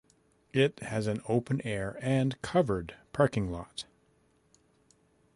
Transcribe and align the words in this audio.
It 0.51 0.79
has 0.79 1.05
an 1.05 1.21
open 1.27 1.61
air 1.63 1.95
and 2.01 2.41
covered 2.41 2.95
parking 3.13 3.51
lot. 3.51 3.85